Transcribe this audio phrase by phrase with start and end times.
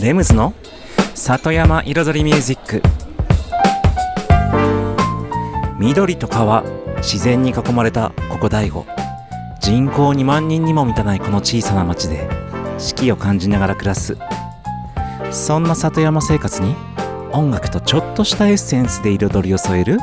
[0.00, 0.54] レムズの
[1.16, 2.80] 里山彩りミュージック。
[5.76, 6.62] 緑と川
[6.98, 8.86] 自然に囲まれたここ大悟。
[9.58, 12.28] 人口2万人にも満たないこの小さな町で
[12.78, 14.16] 四季を感じながら暮らす。
[15.32, 16.76] そんな里山生活に
[17.32, 19.98] 音楽とちょっとしたエッセンスで彩りを添える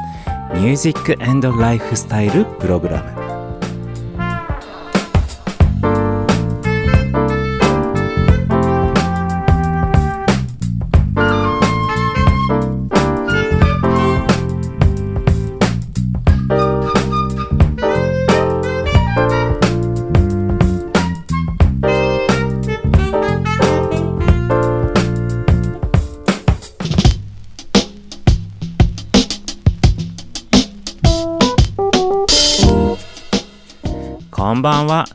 [0.54, 3.25] ミュージックエンドライフスタイルプログラム。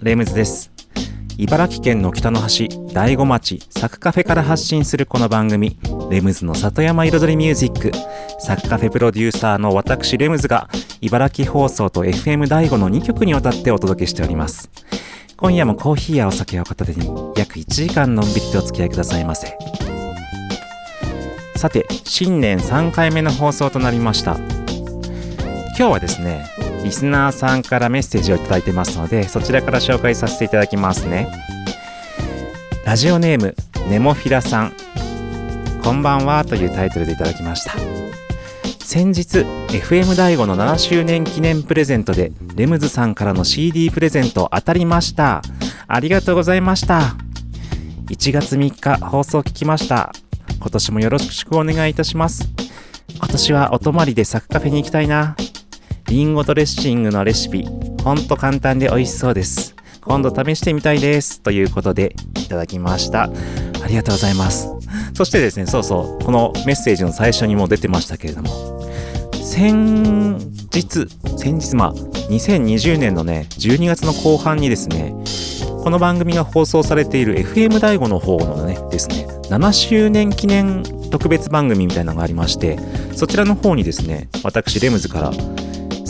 [0.03, 0.73] レムズです。
[1.37, 5.79] 茨城県の北の端、大子町、サクカフェから発信するこの番組、
[6.11, 7.93] レムズの里山彩りミュージック。
[8.39, 10.71] サクカフェプロデューサーの私、レムズが、
[11.03, 14.71] 茨城放送と FM 大子の2曲にわたってお届けしております。
[15.37, 19.59] 今夜もコーヒーやお酒を片手に、約1時間のんびりとお付き合いくださいませ。
[21.57, 24.39] さて、新年3回目の放送となりました。
[25.77, 26.47] 今日はですね、
[26.85, 31.29] リスナーさんからメッセージをいただいてますので、そちらから紹介させていただきますね。
[32.85, 33.55] ラジオネーム、
[33.89, 34.73] ネモフィラさん。
[35.83, 37.73] こんばんはというタイトルでいただきました。
[38.79, 45.43] 先日、FM 大悟の7周年記念プレゼントで、レムズさんからの CD プレゼント当たりました。
[45.87, 47.15] ありがとうございました。
[48.09, 50.13] 1月3日放送聞きました。
[50.59, 52.49] 今年もよろしくお願いいたします。
[53.15, 55.37] 今年はお泊まりでサクカフェに行きたいな。
[56.11, 57.65] リンゴドレッシングのレシピ、
[58.03, 59.77] ほんと簡単で美味しそうです。
[60.01, 61.41] 今度試してみたいです。
[61.41, 63.31] ということで、いただきました。
[63.81, 64.71] ありがとうございます。
[65.15, 68.91] そしてですね、そうそう、このメッセージの最初にも出てましたけれども、
[69.41, 70.37] 先
[70.75, 71.07] 日、
[71.37, 75.15] 先日、まあ、2020年のね、12月の後半にですね、
[75.85, 80.83] この番組が放送されている FM 大 o の方のね、ですね、7周年記念
[81.13, 82.81] 特別番組みたいなのがありまして、
[83.15, 85.31] そちらの方にですね、私、レムズから、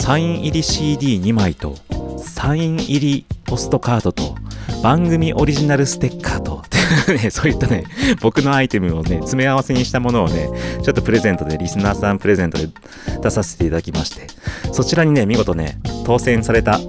[0.01, 1.75] サイン入り CD2 枚と、
[2.17, 4.35] サイン入りポストカードと、
[4.81, 6.63] 番組オリジナルステッカーと、
[7.13, 7.83] ね、そういったね、
[8.19, 10.49] 僕のアイテムをね、詰め合わせにしたものをね、
[10.81, 12.69] ちょっとプレゼントで、リスナーさんプレゼントで
[13.21, 14.25] 出させていただきまして、
[14.71, 16.79] そちらにね、見事ね、当選された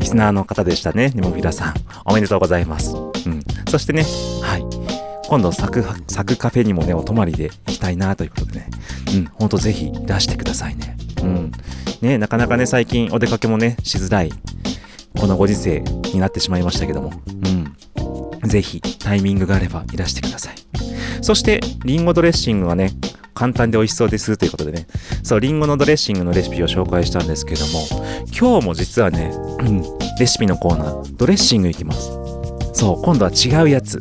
[0.00, 1.74] リスナーの方でしたね、ネモフィラさん。
[2.06, 2.92] おめでとうございます。
[2.92, 3.40] うん。
[3.68, 4.04] そしてね、
[4.42, 4.64] はい。
[5.28, 8.70] 今度サク、サクカフェにもね、お泊まりで行きたいなということでね。
[9.14, 10.96] うん、ほんとぜひ出してくださいね。
[11.22, 11.52] うん。
[12.00, 14.32] ね、なかなかね、最近お出かけもね、しづらい、
[15.18, 15.80] このご時世
[16.12, 17.12] になってしまいましたけども。
[18.42, 18.48] うん。
[18.48, 20.54] ぜひ、タイミングがあればいらしてください。
[21.22, 22.92] そして、リンゴドレッシングはね、
[23.34, 24.86] 簡単で美味しそうですということでね、
[25.22, 27.86] そう、リンゴのドレッシングのレシピを紹介したんですけども、
[28.26, 29.82] 今日も実はね、うん、
[30.18, 32.10] レシピのコーナー、ドレッシングいきます。
[32.74, 34.00] そう、今度は違うやつ。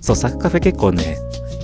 [0.00, 1.16] そう、サクカフェ結構ね、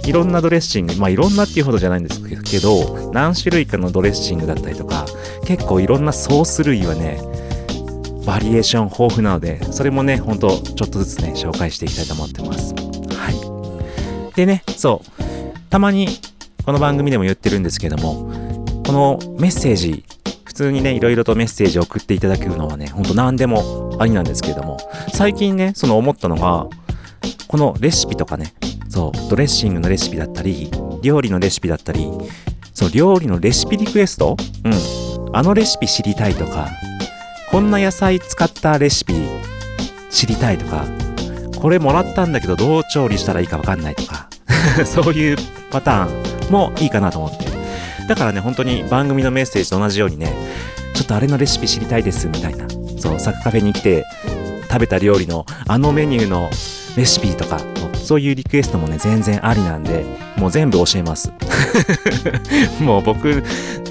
[0.05, 5.07] いろんなドレッシング、まあいろんなっていうほどじゃないんですけど、何種類かのドレッシングだったりとか、
[5.47, 7.21] 結構いろんなソース類はね、
[8.27, 12.75] バリエーション豊富なので、それもね、ほんとちょっとずつね、紹介していきたいと思ってます。
[13.15, 13.31] は
[14.33, 14.35] い。
[14.35, 15.23] でね、そう、
[15.71, 16.09] たまに
[16.65, 18.31] この番組でも言ってるんですけども、
[18.87, 20.05] このメッセージ、
[20.45, 24.77] 普通にね、いろいろとメッセージを送っていただけるのはね、ほんと何でもありなんですけれども、
[25.13, 26.67] 最近ね、その思ったのが、
[27.49, 28.55] このレシピとかね、
[28.93, 30.71] そう、ドレッシングのレシピだったり、
[31.01, 32.07] 料理のレシピだったり、
[32.75, 34.37] そう、料理のレシピリクエスト？
[34.65, 35.35] うん。
[35.35, 36.69] あのレシピ知りたいとか、
[37.51, 39.15] こんな野菜使ったレシピ
[40.11, 40.85] 知りたいとか、
[41.59, 44.29] これもらったんだけどどう調理したらいいかわかんないとか、
[44.85, 45.37] そういう
[45.71, 47.47] パターンもいいかなと思って。
[48.09, 50.35] だからね、本当に番組のメッセージと同じようにね、
[50.93, 52.67] ちょっとあれのレシピ知りたいですみたいな。
[52.99, 54.05] そう、サクカフェに来て
[54.73, 56.49] 食べた料理のあのメニューの
[56.97, 57.61] レシピとか、
[58.03, 60.07] そういうリクエストもね、全然ありなんで、
[60.39, 61.31] もう全部教えます。
[62.81, 63.43] もう僕、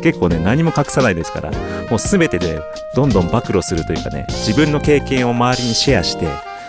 [0.02, 1.52] 結構ね、何も隠さないですから、
[1.90, 2.60] もうすべてで
[2.96, 6.28] どんどん暴露するというかね、自分の経験を周りにシェアして、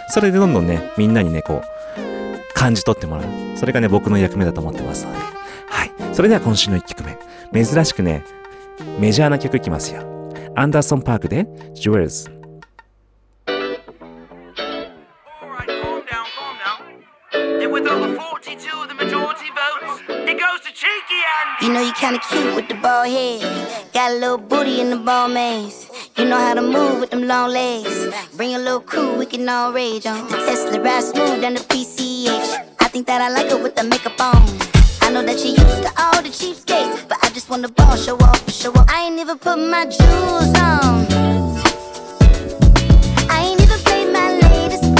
[0.08, 3.24] それでどんどんね、みんなにね、こう、感じ取ってもらう。
[3.56, 5.18] それがね、僕の役目だと思ってますので。
[5.70, 5.92] はい。
[6.12, 7.64] それでは今週の1曲目。
[7.64, 8.24] 珍しくね、
[8.98, 10.02] メジャーな曲いきますよ。
[10.54, 12.30] アンダーソン・パークで、Jewels。
[12.30, 12.41] Alright,
[21.60, 23.40] You know you kinda cute with the bald head.
[23.92, 25.88] Got a little booty in the ball maze.
[26.16, 28.08] You know how to move with them long legs.
[28.36, 30.26] Bring a little crew, we can all rage on.
[30.28, 32.48] The Tesla ride smooth down the PCH.
[32.80, 34.42] I think that I like her with the makeup on.
[35.02, 38.16] I know that she used to all the cheapskates, but I just wanna ball, show
[38.16, 38.86] off, show off.
[38.88, 41.06] I ain't even put my jewels on.
[43.30, 44.92] I ain't even played my latest,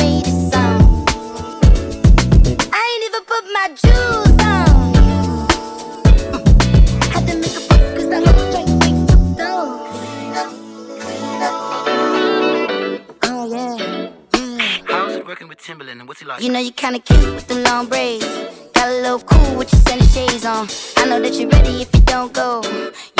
[16.23, 16.43] Timberland and what's he like?
[16.43, 18.27] You know you kinda cute with the long braids.
[18.75, 20.69] Got a little cool with your sunny shades on.
[20.97, 22.63] I know that you're ready if you don't go.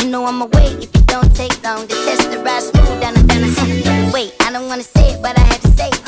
[0.01, 3.17] You know I'ma wait if you don't take long to test the ride smooth down
[3.17, 6.03] and down the Wait, I don't wanna say it, but I had to say it.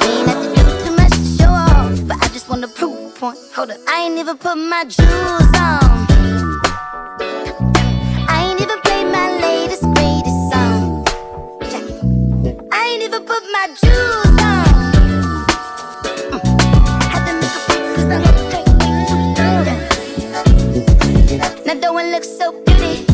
[0.00, 2.96] We ain't have to do too much to show off, but I just wanna prove
[2.98, 3.38] a point.
[3.54, 6.06] Hold up, I ain't even put my jewels on.
[8.28, 11.04] I ain't even played my latest greatest song.
[12.72, 14.41] I ain't even put my jewels
[21.64, 23.11] Now the one looks so pretty.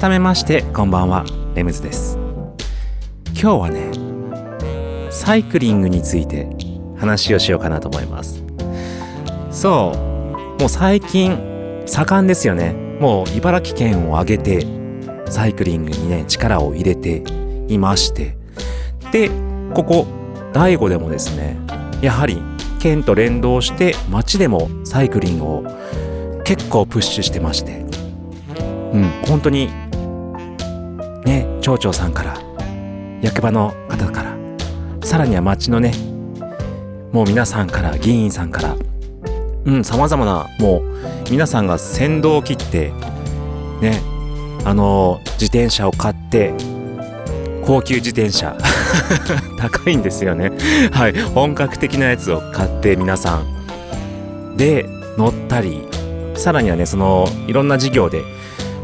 [0.00, 1.26] 改めましてこんばんは。
[1.54, 2.16] レムズです。
[3.34, 6.48] 今日はねサイクリングについて
[6.96, 8.42] 話をしようかなと思います。
[9.50, 10.58] そう。
[10.58, 12.72] もう最近盛んですよね。
[12.98, 14.66] もう茨城県を挙げて
[15.28, 17.22] サイクリングにね力を入れて
[17.68, 18.38] いまして。
[19.12, 19.30] で
[19.74, 20.06] ここ
[20.54, 21.58] 第5でもですね
[22.00, 22.40] やはり
[22.78, 25.64] 県と連動して町でもサイクリングを
[26.44, 27.84] 結構プッシュしてまして。
[28.92, 29.68] うん、本当に
[31.24, 32.40] ね町長さんから
[33.22, 34.36] 役場の方から
[35.02, 35.92] さらには町のね
[37.12, 38.76] もう皆さんから議員さんから
[39.64, 42.92] うんさまざまなもう皆さんが先導を切って
[43.80, 44.00] ね
[44.64, 46.54] あの自転車を買って
[47.64, 48.56] 高級自転車
[49.58, 50.50] 高いんですよね。
[50.92, 54.56] はい本格的なやつを買って皆さん。
[54.56, 55.86] で乗ったり
[56.34, 58.22] さらにはねそのいろんな事業で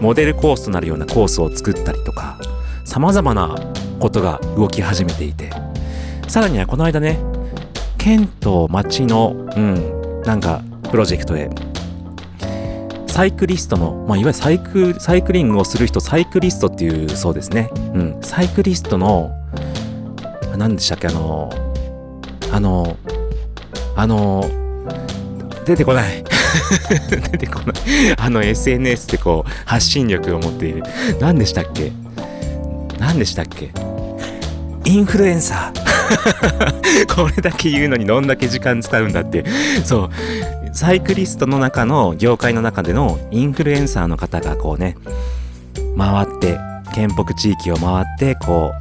[0.00, 2.38] モデルコースとなるようなコースを作ったりとか
[2.84, 3.56] 様々な
[3.98, 5.50] ことが動き始めていて
[6.28, 7.18] さらにはこの間ね
[7.98, 11.50] 県と町のうんなんかプロジェクトで
[13.06, 19.30] サイクリストの、まあ、いわゆるサイクサイクリングをする人サイクリストっていうそうですね、うん、サイクリストの
[20.56, 21.50] 何でしたっけあの
[22.52, 22.96] あの
[23.96, 24.44] あの
[25.64, 26.35] 出てこない。
[27.10, 27.75] 出てこない。
[28.16, 30.82] あの SNS でこう発信力を持っている。
[31.20, 31.92] 何でしたっけ？
[32.98, 33.72] 何でしたっけ？
[34.84, 35.86] インフルエンサー。
[37.14, 39.44] これだけ言うのにどんだけ時間使うんだって。
[39.84, 40.10] そう。
[40.72, 44.94] サイクリストの中の業界の中でのインフルエンサーの方がこうね
[45.96, 46.58] 回って
[46.94, 48.72] 県北地域を回ってこ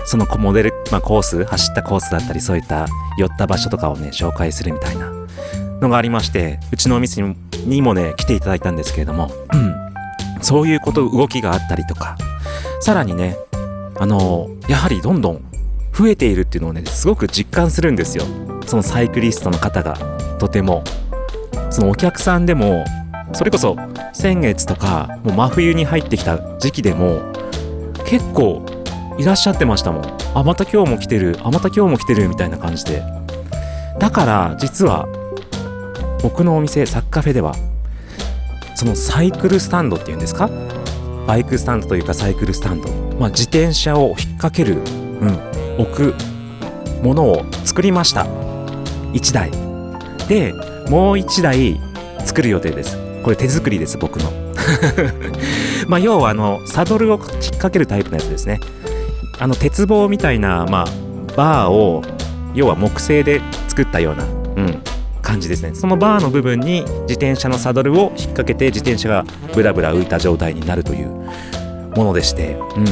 [0.00, 2.86] うそのモデル、まあ、コース走ったコースだったりそういった
[3.18, 5.09] 寄った場所とかをね紹介するみたいな。
[5.80, 7.22] のがありましてうちのお店
[7.64, 9.74] にもね来ていただいたんですけれども、うん。
[10.42, 12.16] そういうこと動きがあったりとか
[12.80, 13.36] さらにね
[13.98, 15.44] あのやはりどんどん
[15.92, 18.24] 増えているっていうのをねすごく実感するんですよ。
[18.66, 19.96] そのサイクリストの方が
[20.38, 20.84] とても。
[21.70, 22.84] そのお客さんでも
[23.32, 23.76] それこそ
[24.12, 27.20] 先月とかもう真冬に入ってきた時期でも
[28.06, 28.66] 結構
[29.18, 30.18] いらっしゃってましたもん。
[30.34, 33.02] あまた今日も来てるあまた今日も来てるみたいな感じで。
[34.00, 35.06] だから実は
[36.22, 37.54] 僕のお店サッカフェでは
[38.74, 40.50] そのサイクルスタンドっていうんですか？
[41.26, 46.14] バイクスタンドというかサイクルスタンド、まあ、自転車を引っ掛ける、うん、置く
[47.02, 48.24] ものを作りました。
[49.12, 49.50] 1台。
[50.28, 50.52] で
[50.88, 51.80] もう1台
[52.24, 52.98] 作る予定です。
[53.22, 54.32] これ手作りです僕の。
[55.88, 58.60] まあ要はあのサドルを引っ掛けるタイプのやつですね。
[59.38, 60.86] あの鉄棒みたいな、まあ、
[61.36, 62.02] バーを
[62.54, 64.26] 要は木製で作ったような、う
[64.66, 64.82] ん、
[65.30, 65.74] 感じですね。
[65.74, 71.08] そのバーの部分に自転車のサドルを引っ掛けて自転車がブラブラ浮いた状態になるという
[71.94, 72.84] ものでして、うん、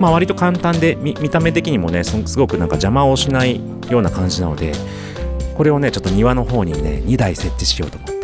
[0.00, 3.60] まあ割と簡単で見た目的にもねすごくなんか邪魔をしない
[3.90, 4.72] ような感じなので
[5.56, 8.14] これをねちょっと庭の方にね2台設置しようと思って。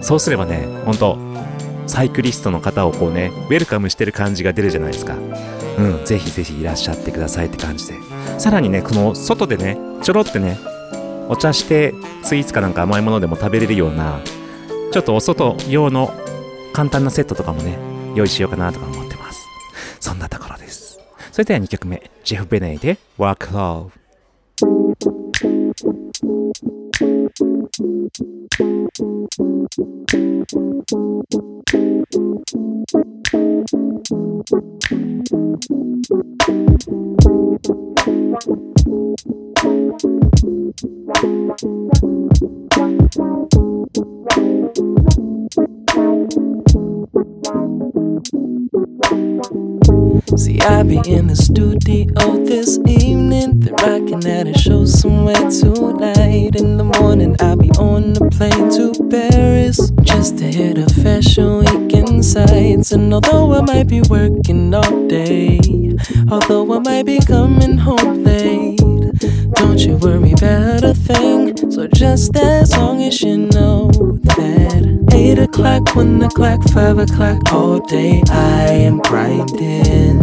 [0.00, 1.18] そうすればねほんと
[1.86, 5.16] サイクリストの方をこうねウェルカムしてる感じが出るじゃないですか。
[5.78, 7.94] うんぜひぜひいらっしゃってくださいって感じで。
[8.38, 10.58] さらにねこの外でねちょろってね
[11.30, 11.94] お茶して
[12.24, 14.20] スイーツかなんか甘いものでも食べれるような
[14.92, 16.12] ちょっとお外用の
[16.72, 17.78] 簡単なセットとかもね
[18.16, 19.46] 用意しようかなとか思ってます。
[20.00, 20.98] そんなところです。
[21.30, 23.90] それでは2曲目ジェフ・ベネイで Work Love
[38.80, 38.86] See,
[50.62, 52.06] I be in the studio
[52.44, 56.56] this evening, then rocking at a show somewhere tonight.
[56.56, 61.58] In the morning, I'll be on the plane to Paris just to hit a fashion
[61.58, 62.92] week in sights.
[62.92, 65.58] And although I might be working all day,
[66.30, 68.78] although I might be coming home late,
[69.54, 71.56] don't you worry about a thing.
[71.70, 77.80] So just as long as you know that 8 o'clock, 1 o'clock, 5 o'clock, all
[77.86, 80.19] day I am grinding.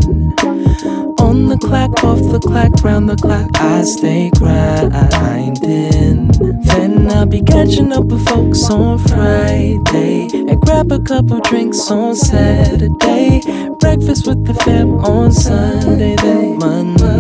[1.27, 6.27] On the clock, off the clock, round the clock, I stay grinding.
[6.62, 12.15] Then I'll be catching up with folks on Friday and grab a couple drinks on
[12.15, 13.41] Saturday.
[13.81, 16.15] Breakfast with the fam on Sunday.
[16.15, 17.17] Then Monday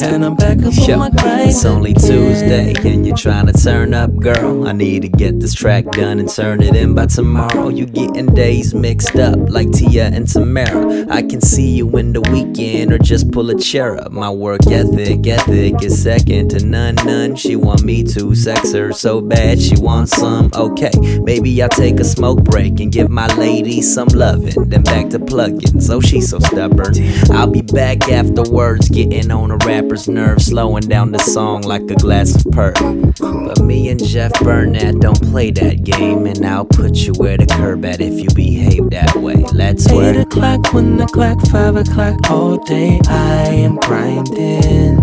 [0.00, 1.50] and I'm back up Yo, on my grind.
[1.50, 1.92] It's only.
[1.92, 4.66] Tuesday and you're trying to turn up, girl.
[4.66, 7.68] I need to get this track done and turn it in by tomorrow.
[7.68, 11.06] You getting days mixed up like Tia and Tamara.
[11.10, 14.12] I can see you in the weekend or just pull a chair up.
[14.12, 17.36] My work ethic, ethic is second to none, none.
[17.36, 20.50] She want me to sex her so bad she wants some.
[20.54, 20.90] Okay,
[21.22, 24.68] maybe I'll take a smoke break and give my lady some loving.
[24.68, 26.94] Then back to plugging, so she's so stubborn.
[27.30, 31.96] I'll be back afterwards, getting on a rapper's nerve, slowing down the song like a
[31.96, 32.72] glass of purr.
[33.18, 37.46] But me and Jeff Burnett don't play that game, and I'll put you where the
[37.46, 39.44] curb at if you behave that way.
[39.52, 40.16] Let's work.
[40.16, 44.98] Eight o'clock, one o'clock, five o'clock, all day I am grinding.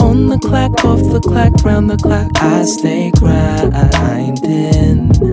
[0.00, 3.82] On the clock, off the clock, round the clock, I stay grinding.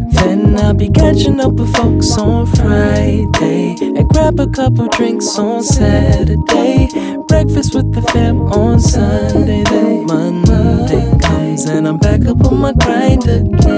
[0.10, 5.62] Then I'll be catching up with folks on Friday and grab a couple drinks on
[5.64, 6.90] Saturday.
[7.28, 9.64] Breakfast with the fam on Sunday.
[9.64, 13.69] Then Monday comes and I'm back up on my grind again.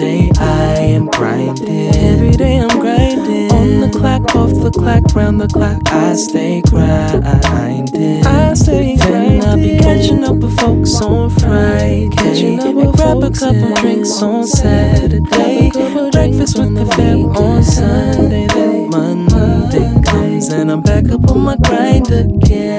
[0.00, 1.94] Day I am grinding.
[1.94, 3.52] Every day I'm grinding.
[3.52, 8.24] On the clock, off the clock, round the clock, I stay grinding.
[8.24, 9.44] I stay grinding.
[9.44, 12.08] I'll be catching up with folks on Friday.
[12.16, 15.70] Catching up with grab a couple drinks on Saturday.
[15.70, 18.46] Breakfast with the fam on Sunday.
[18.46, 22.69] Then Monday comes and I'm back up on my grind again.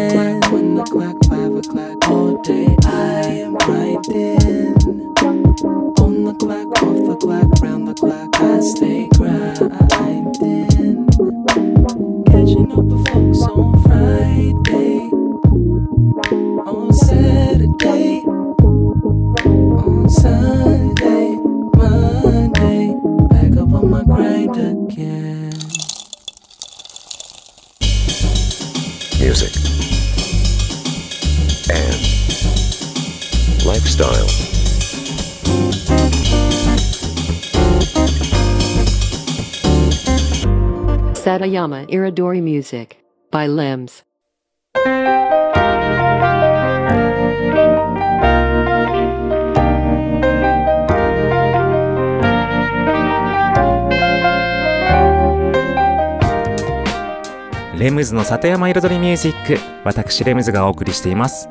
[41.51, 42.95] Satayama Iridori Music
[43.29, 44.05] by Limbs.
[57.77, 61.49] レムズの里山彩りミュージック私レムズがお送りしています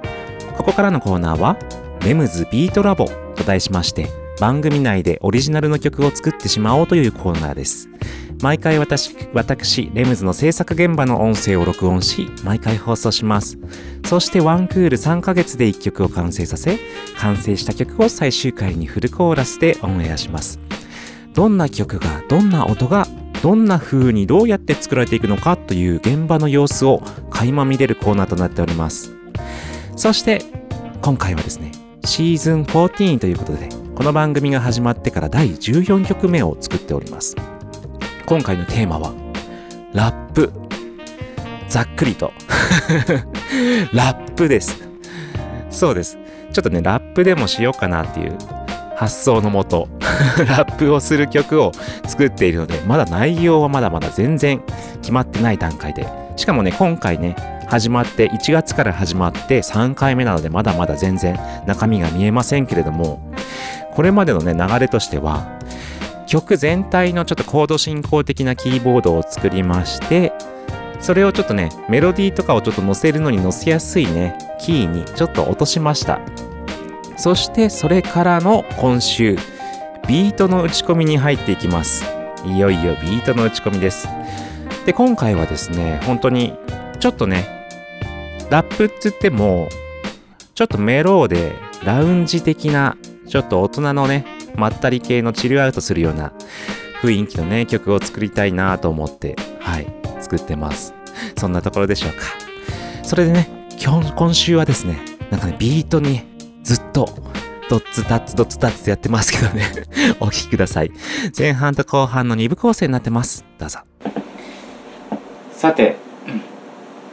[0.57, 1.59] ここからのコーナーは
[2.05, 4.07] レムズビートラボと題しまして
[4.41, 7.89] 番組内でオリジナルの曲を作ってしまおうというコーナーです
[8.43, 13.59] 毎回私私レムズの制作現場の音声を録音し毎回放送します。
[14.07, 16.79] そしてワンクール3ヶ月で1曲を完成させ
[17.19, 20.59] 完成した曲を最終回にフルコーラスでオンエアします。
[21.35, 23.07] どんな曲がどんな音が
[23.43, 29.15] どんな風にどうやって作られていくのかという現場の様子を垣間見れるコーナーとなっております。
[29.97, 30.43] そして
[31.03, 31.73] 今回はですね
[32.05, 37.37] シーズン14ということでこの番組が始まってから第14曲目を作っております。
[38.31, 39.13] 今回のテーマは
[39.93, 40.53] ラップ。
[41.69, 42.33] ざっくりと。
[43.93, 44.89] ラップです。
[45.69, 46.17] そうです。
[46.53, 48.39] ちょっとねラップでもしようかなっていう
[48.95, 49.89] 発想のもと
[50.47, 51.73] ラップをする曲を
[52.07, 54.63] 作っているのでまだ内容はまだまだ全然
[55.03, 56.07] 決まってない段階で。
[56.37, 57.35] しかもね今回ね
[57.67, 63.33] 始まって1月から始まって3回目なのでまだまだ全然中身が見えませんけれども
[63.97, 65.59] これまでのね流れとしては
[66.31, 70.33] 曲全体のちょっとコード進行的なキーボードを作りまして
[71.01, 76.21] それをちょっとねメロディーとかをちょっと載せるのに載せやすいねキーにちょっと落としました。
[77.17, 79.37] そしてそれからの今週
[80.07, 82.05] ビートの打ち込みに入っていきます。
[82.45, 84.07] いよいよビートの打ち込みです。
[84.87, 86.55] で今回はですね本当に
[87.01, 87.67] ちょっとね
[88.51, 89.69] ラップっつっても
[90.55, 94.25] ちょっとメローでラウンジ的なちょっと大人のね
[94.57, 96.33] まったり系のチルアウトするような
[97.03, 99.87] 雰囲気のね曲を作りたいなと思ってはい
[100.21, 100.95] 作ってます。
[101.37, 102.25] そんなところでしょうか。
[103.03, 103.49] それでね
[103.83, 104.99] 今日今週はですね
[105.31, 106.23] なんかねビートに
[106.63, 107.09] ずっと
[107.69, 109.65] ドッツタッツドッツタッツやってますけどね。
[110.21, 110.91] お聴きください。
[111.37, 113.45] 前半と後半の2部構成になってます。
[113.59, 113.79] どうぞ。
[115.53, 115.97] さて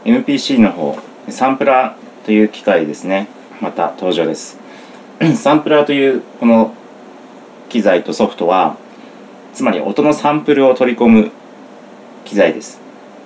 [0.04, 0.97] MPC の方
[1.30, 3.28] サンプラーという機械ですね。
[3.62, 4.58] また登場です。
[5.36, 6.73] サンプラーというこの
[7.69, 8.77] 機材とソフトは
[9.53, 11.32] つまり音のサンプルを取り込む
[12.25, 12.80] 機材です。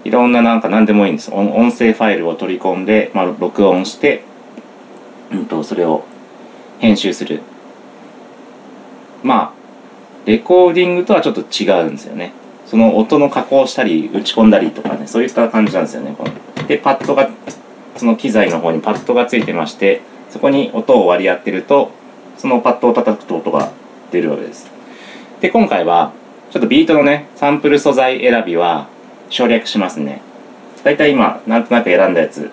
[0.04, 1.32] いろんななんか何でもいいんです。
[1.32, 4.24] 音音声ファイルを取り込んで、まあ、録音して、
[5.32, 6.06] うん、とそれを
[6.80, 7.42] 編集する。
[9.24, 9.62] まあ
[10.26, 12.34] レコーディングとはちょっと違うんですよね。
[12.66, 16.68] その音の加工したり打ち込んだりとかねそういった感じなんですよねこの。
[16.68, 17.30] でパッドが
[17.98, 21.92] その機材の方にパッドがついてましてそこに音を割り当てると
[22.38, 23.72] そのパッドを叩くと音が
[24.12, 24.70] 出るわけです。
[25.40, 26.12] で今回は
[26.52, 28.88] ちょっとビートのねサンプル素材選びは
[29.30, 30.22] 省略しますね。
[30.84, 32.52] だいたい今なんとなく選んだやつ。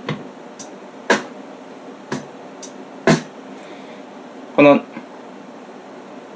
[4.54, 4.80] この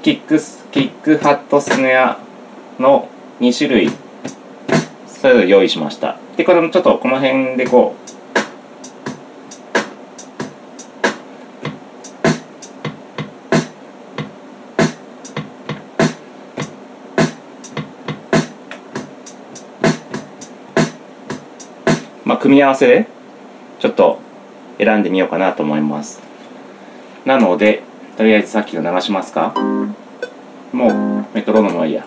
[0.01, 2.19] キックスキックハットスネア
[2.79, 3.09] の
[3.39, 3.89] 2種類
[5.07, 6.17] それぞれ用意しました。
[6.37, 8.12] でこれもちょっとこの辺でこう
[22.43, 23.07] 組み合わせで
[23.79, 24.19] ちょっと
[24.77, 26.21] 選んでみようかなと思います。
[27.23, 27.83] なので
[28.17, 29.53] とりあえずさっきの流しますか？
[30.73, 32.05] もうメトロノームはいいや。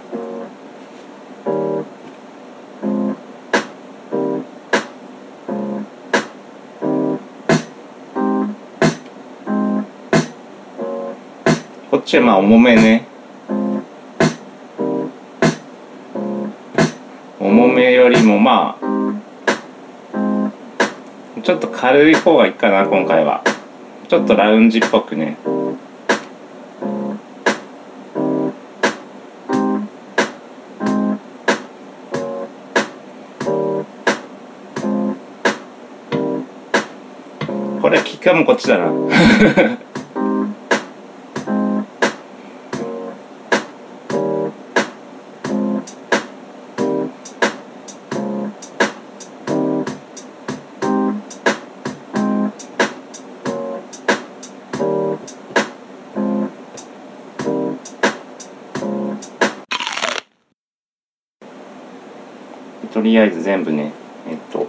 [11.90, 13.07] こっちはまあ重めね。
[17.40, 18.95] 重めよりもまあ
[21.46, 23.44] ちょっと軽い方がいいかな今回は。
[24.09, 25.37] ちょっとラウンジっぽくね。
[37.80, 38.90] これキックはもうこっちだな
[63.46, 63.92] 全部ね
[64.28, 64.66] えっと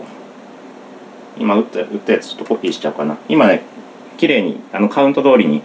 [1.35, 3.17] 今打った打ったやつちょっとコピーしちゃおうかな。
[3.27, 3.63] 今ね
[4.17, 5.63] 綺麗にあのカウント通りに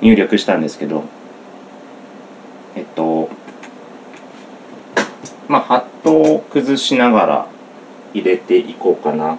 [0.00, 1.04] 入力したんですけど
[2.74, 3.28] えっと
[5.46, 7.48] まあハットを崩しながら
[8.14, 9.38] 入れていこうかなっ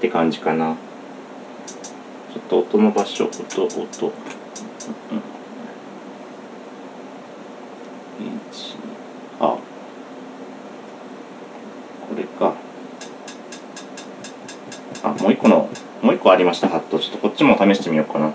[0.00, 0.76] て感じかな。
[2.32, 3.82] ちょっと音の場所音音うん
[8.48, 8.76] 一
[9.40, 9.58] あ
[12.08, 12.54] これか
[15.06, 15.68] あもう一個の
[16.02, 16.98] もう一個ありましたハット。
[16.98, 18.32] ちょっとこっちも試してみようかな。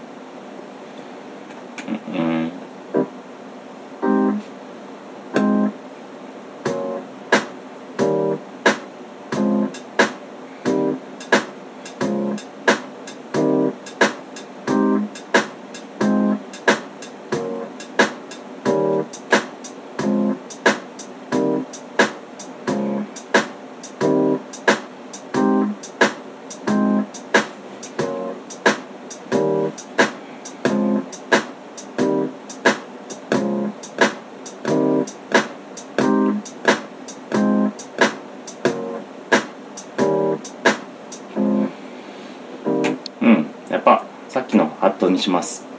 [45.21, 45.70] します。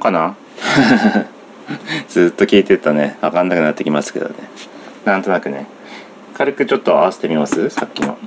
[0.00, 0.36] かな？
[2.08, 3.16] ずっと聞いてるとね。
[3.20, 4.34] 分かんなくなってきますけどね。
[5.04, 5.66] なんとなくね。
[6.34, 7.70] 軽くちょっと合わせてみます？
[7.70, 8.18] さっきの。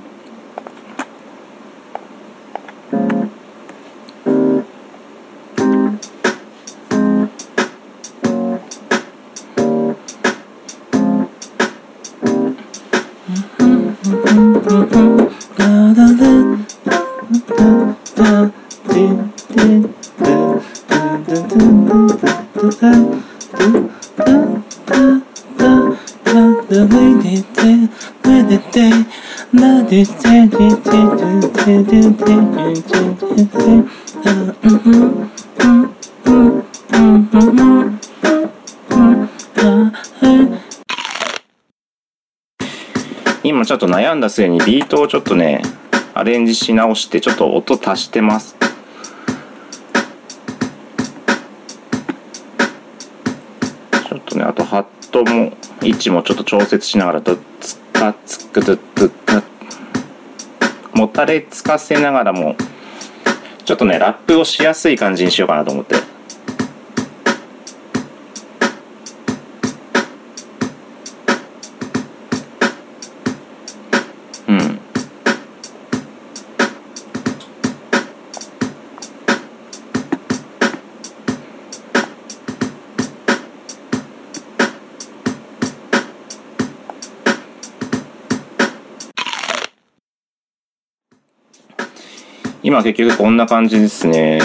[44.14, 45.62] んだ末にビートをちょっとね
[46.14, 48.56] アレンジし直してちょっと音足してます。
[54.08, 59.42] ちょっとねあとハットも位置もちょっと調節しながらドッツカツクドゥドゥカ
[60.94, 62.56] もたれつかせながらも
[63.64, 66.13] ちょっとねラップをしやすい感じにしようかなと思って。
[92.74, 94.40] 今結局こんな感じですね。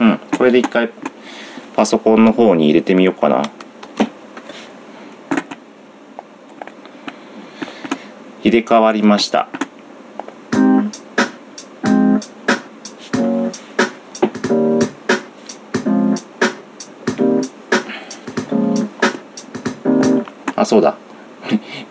[0.00, 0.90] うん、これで一回
[1.76, 3.42] パソコンの方に入れてみようかな。
[8.42, 9.50] 入れ替わりました。
[20.74, 20.96] そうだ。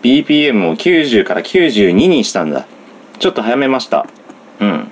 [0.02, 2.66] BPM を90から92にしたんだ。
[3.18, 4.06] ちょっと早めました。
[4.60, 4.90] うん。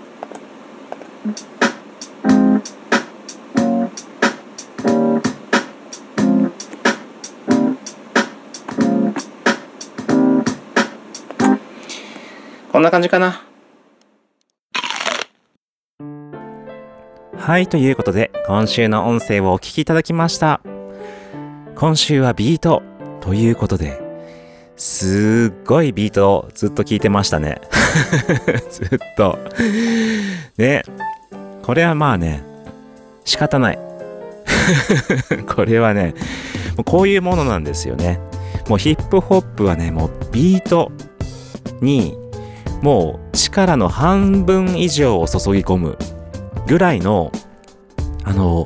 [12.72, 13.42] こんな感じかな。
[17.36, 20.62] はい、ということで、今週の音声をお聞きいただきました。
[21.74, 22.82] 今週はビート
[23.22, 23.98] ということで、
[24.76, 27.60] すっごいビートをずっと聞いてましたね。
[28.68, 29.38] ずっと。
[30.58, 30.82] ね、
[31.62, 32.42] これはまあね、
[33.24, 33.78] 仕方ない。
[35.54, 36.14] これはね、
[36.76, 38.18] もうこういうものなんですよね。
[38.68, 40.90] もうヒップホップはね、もうビート
[41.80, 42.18] に
[42.82, 45.98] もう力の半分以上を注ぎ込む
[46.66, 47.30] ぐらいの、
[48.24, 48.64] あの、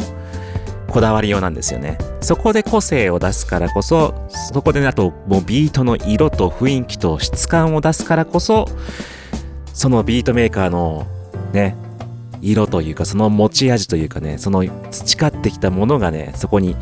[0.88, 1.98] こだわりようなんですよね。
[2.20, 4.14] そこで個性を出すからこそ、
[4.52, 8.66] そこでねあともうビートの色と雰囲気と質感を出すからこそ、
[9.72, 11.06] そのビートメーカーの
[11.52, 11.76] ね、
[12.42, 16.76] 色というか、その持ち味というかね、その培ってきたものがね、そこに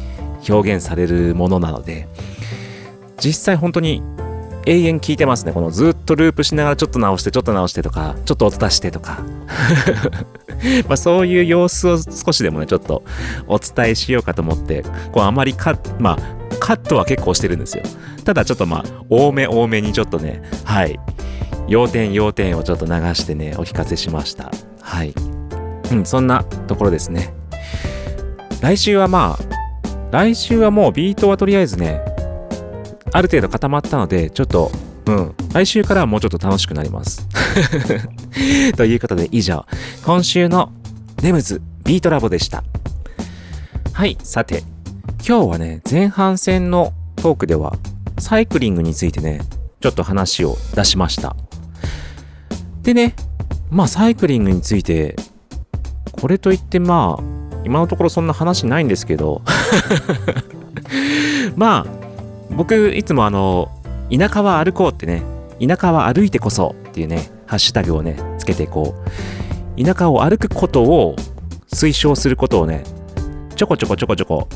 [0.48, 2.08] 表現されるものなので、
[3.18, 4.02] 実際本当に
[4.66, 5.52] 永遠聞いてますね。
[5.52, 9.20] このずっとループしながらちょっと直して、ちょっと直してとか、ちょっと音出してとか。
[10.88, 13.02] まあそういう様子を少しでもね、ちょっと
[13.46, 16.18] お伝えしようかと思って、こうあまりカッ、まあ
[16.60, 17.82] カットは結構してるんですよ。
[18.24, 20.98] ただちょっとまあ多め多めにちょっとね、はい。
[21.66, 24.50] 要点要点をちょっと流してね、お聞かせしました。
[24.80, 25.14] はい。
[25.90, 27.34] うん、そんなところですね。
[28.60, 29.54] 来週はまあ、
[30.10, 32.00] 来週はもうビートはとりあえずね、
[33.12, 34.70] ある程度固まったので、ちょっと、
[35.06, 37.28] うん、来週からはもうちょっと楽しくなります。
[38.76, 39.66] ということで以上、
[40.04, 40.72] 今週の
[41.22, 42.64] ネムズビートラボでした。
[43.92, 44.64] はい、さて、
[45.26, 47.76] 今日はね、前半戦のトークでは、
[48.18, 49.40] サイクリングについてね、
[49.80, 51.36] ちょっと話を出しました。
[52.82, 53.14] でね、
[53.70, 55.16] まあサイクリングについて、
[56.12, 57.22] これといってまあ、
[57.64, 59.42] 今のところそんな話ないんですけど、
[61.56, 62.04] まあ、
[62.50, 63.70] 僕いつもあの
[64.10, 65.22] 田舎は歩こうってね
[65.60, 69.82] 田舎は歩いてこそっていうねハッシュタグをねつけてこう。
[69.82, 71.16] 田舎を歩くことを
[71.72, 72.84] 推奨することをね
[73.56, 74.48] ちょこちょこちょこちょこ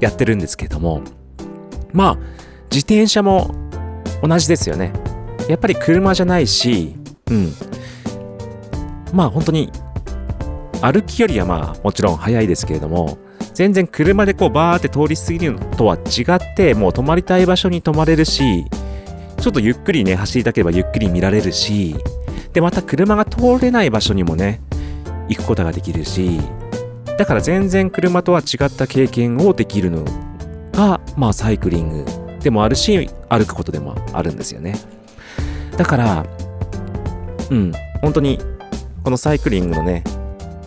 [0.00, 1.02] やってるんですけども
[1.92, 2.16] まあ
[2.70, 3.52] 自転車も
[4.22, 4.92] 同じですよね。
[5.48, 6.94] やっぱり車じゃないし
[7.30, 7.52] うん。
[9.12, 9.70] まあ本当に
[10.80, 13.18] 歩きよりはまあもちろん速いですけれども
[13.54, 18.64] 全然車でこうバーって通り過ぎるのとは違ってもう止まりたい場所に止まれるし
[19.42, 21.96] ちょっとゆっくりね走りたければゆっくり見られるし
[22.52, 24.60] でまた車が通れない場所にもね
[25.28, 26.40] 行くことができるし
[27.18, 30.04] だから全然車とは違った経験をできるの
[30.70, 32.04] がまあサイクリング
[32.38, 34.76] でもあるし歩くことでもあるんですよね。
[35.76, 36.26] だから
[37.50, 38.38] うん本当に
[39.02, 40.04] このサイクリングのね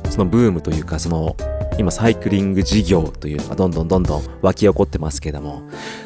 [0.10, 1.38] そのブームというかその
[1.78, 5.62] 今サイクリング事業というのがどんどんどんどん湧き起こってますけども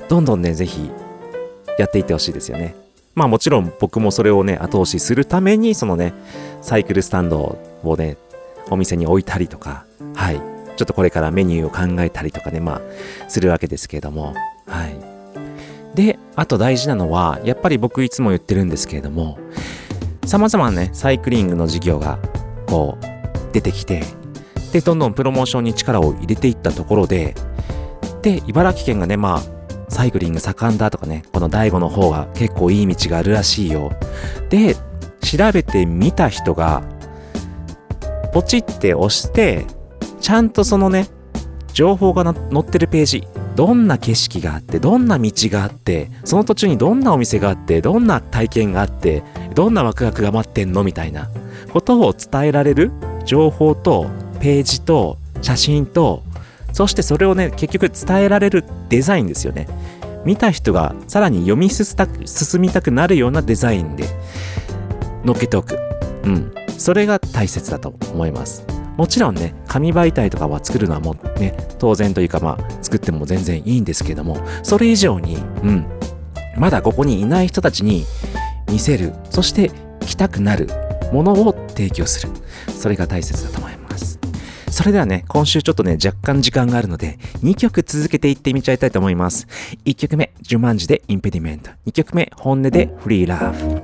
[0.08, 0.92] どんどんねぜひ
[1.80, 2.76] やっていってほしいですよね。
[3.16, 6.14] まあもちろん僕もそれをね後押しするためにそのね
[6.62, 8.18] サイクルスタンドをね
[8.70, 10.42] お店に置いたりとかはい。
[10.76, 14.34] ちょっとこれからメニューを考えたりとかねまあするわけですけれども
[14.68, 14.96] はい。
[15.96, 19.38] であと大事なのはやっぱり僕いつも言ってるんですけれども
[20.26, 22.20] 様々なねサイクリングの事業が
[22.68, 24.04] こう出てきて
[24.72, 27.36] で、どんどんプロモーションに力を入れていったところで、
[28.22, 29.42] で、茨城県がね、まあ、
[29.90, 33.92] サイクリング盛んだとかね、この大悟の方が結構いい道があるらしいよ。
[34.50, 34.76] で、
[35.22, 36.84] 調べてみた人が、
[38.32, 39.66] ポチって押して、
[40.22, 41.08] ちゃんとそのね、
[41.74, 49.24] 情報が載ってるページ、どんな景色があって、どんな道があって、その途中にどんなお店があって、どんな体験があって、
[49.56, 51.30] どんなワクワクが待ってんのみたいな
[51.74, 52.92] ことを伝えられる
[53.26, 56.24] 情報とページと写真と
[56.74, 59.68] そしてそれをね結局伝えられるデザインですよね。
[60.26, 61.96] 見た人がさらに読み進
[62.60, 64.04] みたくなるようなデザインで
[65.26, 65.78] 載っけておく。
[66.24, 66.54] うん。
[66.78, 68.66] それが大切だと思います。
[68.98, 75.86] もちろんね紙媒体とかは作るのはもうね当然というかまあ作っても全然いいんですけどもそれ以上にうん。
[76.58, 78.06] まだここにいない人たちに
[78.70, 79.14] 見せる。
[79.30, 80.68] そして来たくなる
[81.14, 82.34] ものを提供する。
[82.68, 83.69] それが大切だと思います。
[84.80, 89.46] それではね、今週ちょっとね、若干時間があるので、2曲続けていってみちゃいたいと思います。
[89.84, 91.70] 1曲目、ジュマンジでインペディメント。
[91.86, 93.82] 2曲目、本音でフリーラブ。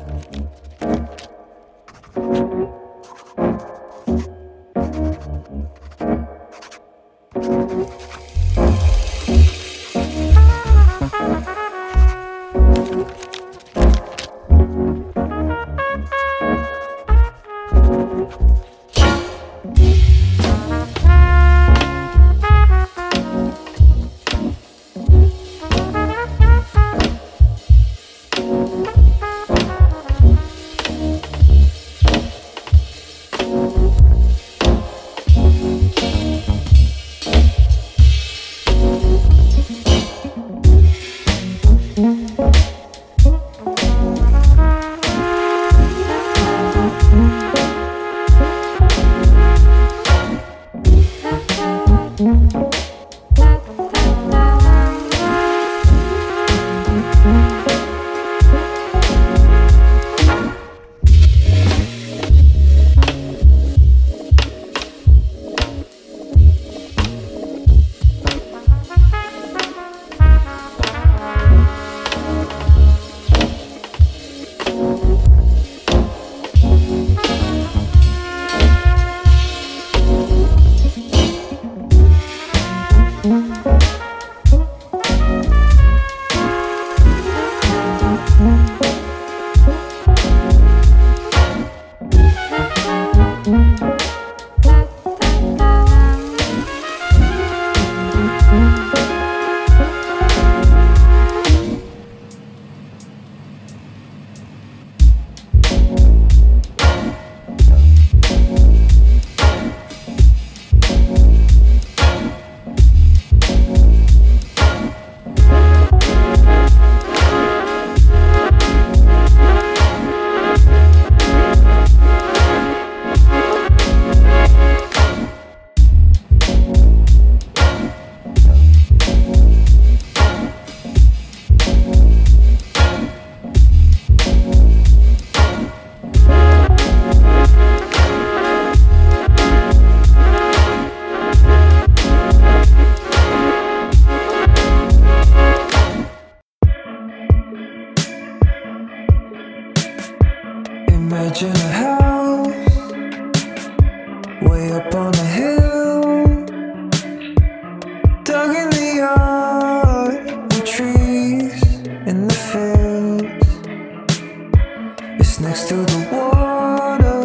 [165.46, 167.22] next to the water.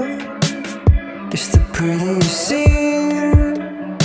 [1.33, 3.96] It's the prettiest scene.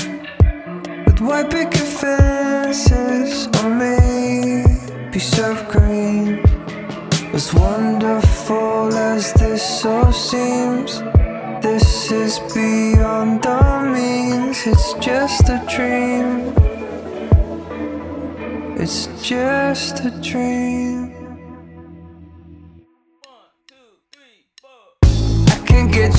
[1.05, 4.63] With white picket fences on me?
[5.11, 6.39] Piece of green.
[7.33, 11.01] As wonderful as this all seems,
[11.61, 14.65] this is beyond our means.
[14.65, 16.53] It's just a dream.
[18.79, 21.04] It's just a dream.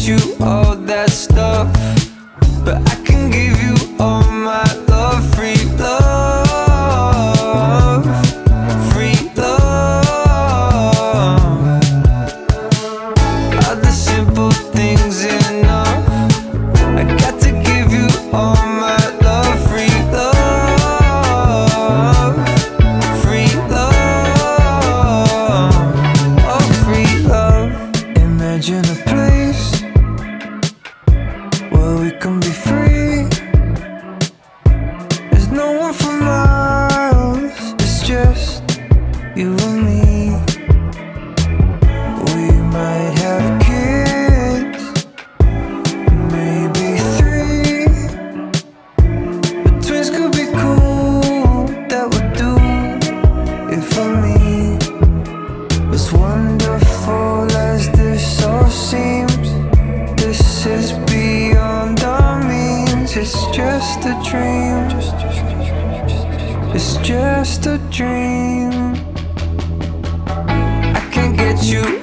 [0.06, 1.66] You all that stuff,
[2.64, 2.95] but I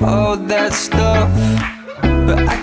[0.01, 1.29] all that stuff,
[2.25, 2.62] but I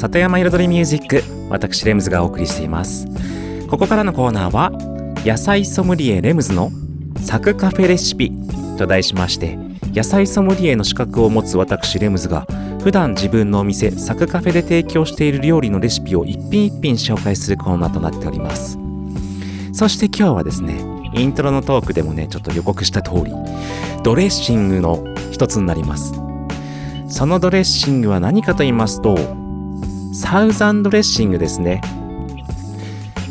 [0.00, 3.06] 里山彩りミュージック私レムズがお送りしています。
[3.68, 4.72] ここからのコーナーは
[5.26, 6.70] 野菜ソムリエレムズの
[7.22, 8.32] サクカフェレシピ
[8.78, 9.58] と題しまして
[9.94, 12.46] 野菜ソムリエの資格を持つ私レムズが
[12.82, 18.78] 普段自分のお店サクカフェで提供している料理のレシピを一品一品紹介するコーナーとなっております。
[19.74, 20.80] そして今日はですね
[21.14, 23.32] イントロのトークでもねちょっと予告した通り
[24.02, 26.14] ドレッシングの一つになります。
[27.08, 29.39] そのドレッシングは何かと言いますと
[30.20, 31.80] サウザンドレッシングですね。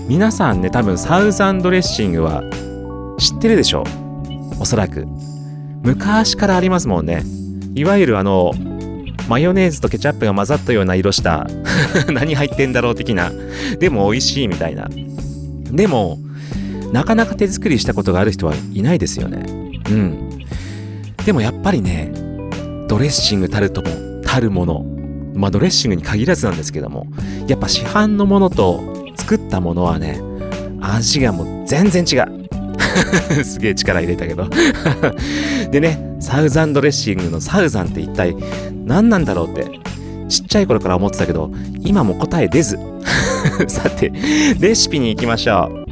[0.08, 2.42] 皆さんね多分サウザンドレッシングは
[3.20, 3.84] 知ってるでしょ
[4.58, 4.62] う？
[4.62, 5.06] おそらく。
[5.84, 7.22] 昔からありますもんね。
[7.76, 8.54] いわゆるあの
[9.30, 11.48] マヨネーズとケチャップが混ざったような色した
[12.12, 13.32] 何入ってんだろう的な。
[13.80, 14.90] でも美味しいみたいな。
[15.72, 16.18] でも
[16.92, 19.46] なかなか手作りしたことがある人はいないですよね。
[19.92, 20.30] うん。
[21.24, 22.12] でもやっぱりね
[22.88, 23.90] ドレッシングたるとも
[24.26, 24.99] たるもの。
[25.40, 27.08] まあドレッシングに限らずなんですけども
[27.48, 28.82] やっぱ市販のものと
[29.16, 30.22] 作ったものはね
[30.82, 32.40] 味がもう全然違う。
[33.44, 34.48] すげえ力入れたけど。
[35.72, 38.36] でねサウザンドレッシングのサウザンって一体
[38.86, 39.66] 何なんだろうって
[40.28, 42.78] ちっちゃい頃から思ってたけど今も答え出ず。
[43.68, 44.12] さて
[44.60, 45.90] レシピに行きましょう。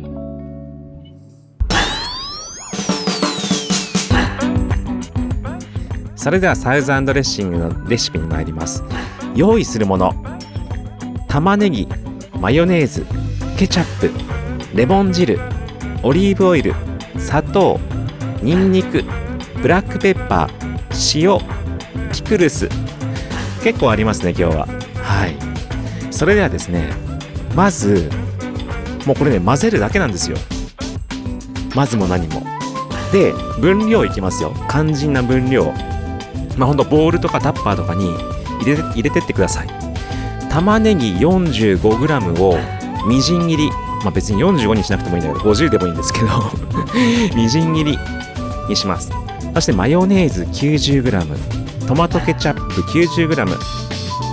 [6.16, 8.84] それではサウザンドレッシングのレシピに参ります。
[9.38, 10.16] 用意するもの。
[11.28, 11.88] 玉ねぎ
[12.40, 13.06] マヨネーズ
[13.56, 15.40] ケチャップレモン汁
[16.02, 16.74] オリーブオイル
[17.20, 17.80] 砂糖
[18.42, 19.04] ニンニク
[19.62, 21.40] ブラックペッパー塩
[22.12, 22.68] ピクルス。
[23.64, 24.68] 結構ありますね今日は。
[25.04, 25.36] はい。
[26.12, 26.90] それではですね
[27.56, 28.10] まず
[29.06, 30.38] もうこれね混ぜるだけなんですよ。
[31.76, 32.44] まずも何も。
[33.12, 34.52] で分量いきますよ。
[34.68, 35.72] 肝心な分量。
[36.58, 38.10] まあほんとボウルとかタッパーとかに
[38.62, 39.68] 入れ入れてってください。
[40.49, 42.58] 玉ねぎ 45g を
[43.08, 43.70] みじん切り
[44.03, 46.28] まあ別に45にしなくてもいいんだけど50でもいいんですけど
[47.36, 47.99] みじん切り
[48.70, 49.12] にします。
[49.53, 53.58] そしてマヨネーズ 90g トマトケチャップ 90g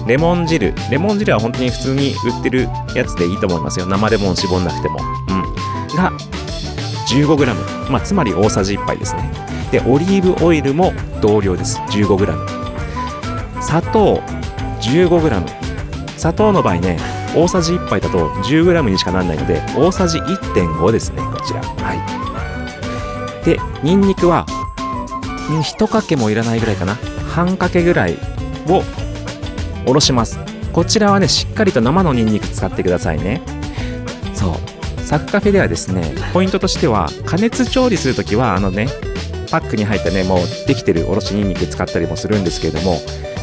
[0.06, 0.74] レモン汁。
[0.90, 3.86] レモン汁は本当に普通に売ってるやつでいいと思いますよ。
[3.86, 4.98] 生レモン絞んなくても。
[5.28, 5.96] うん。
[5.96, 6.12] が
[7.08, 9.30] 15g、まあ、つまり大さじ1杯ですね。
[9.70, 11.78] でオリーブオイルも同量です。
[11.90, 12.63] 15g
[13.64, 14.20] 砂糖
[14.80, 16.98] 15g 砂糖の場合ね
[17.34, 21.60] 大さじ1杯だと 10g にしかならないので大さじ1.5ですねこちら。
[21.62, 23.44] はい。
[23.44, 24.46] でニンニクは
[25.48, 26.94] 1かけもいらないぐらいかな。
[27.34, 28.16] 半かけぐらい
[28.68, 28.82] を
[29.86, 30.38] おろします。
[30.72, 33.42] こちらはねしっかりと生のニンニク使ってくださいね。
[34.34, 35.00] そう。
[35.00, 38.88] サクカフェではですねポイントとしては加熱調理するときはあのね
[39.50, 42.98] パックに入ったねもうできてるおろしニンニク使ったりもするんですけれども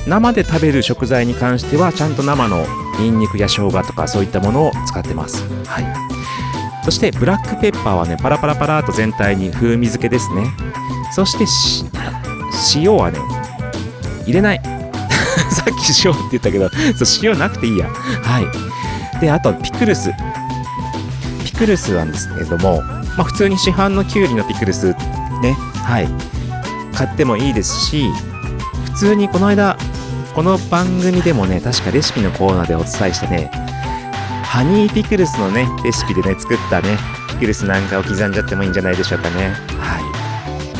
[0.08, 2.66] 生で食べる食材に関してはちゃんと生の
[3.00, 5.44] ニンニクや生姜とかそういったものを使ってます。
[5.66, 5.86] はい。
[6.84, 10.46] そしてブラックペッパーはねパラパラパラと全体に風味付けですね。
[11.14, 11.86] そしてし
[12.76, 13.20] 塩はね
[14.26, 14.62] 入れない。
[15.52, 17.88] さっき塩って言ったけどそう塩なくていいや。
[17.88, 19.20] はい。
[19.20, 20.12] であとピクルス。
[21.46, 22.82] ピクルスなんですけれども、
[23.16, 24.96] まあ、普通に市販のきゅうりのピクルス
[25.44, 25.56] ね。
[25.84, 26.10] はい。
[26.92, 28.06] 買ってもいいですし
[28.94, 29.78] 普通にこの間
[30.36, 33.50] この番組でもね確かレシピのコーナーでお伝えしてね
[34.44, 36.98] ハニーピクルスのねレシピでね作ったね
[37.30, 39.50] ピクルスなんかを刻んじゃってもいいんじゃないでしょうかね。
[39.80, 40.00] は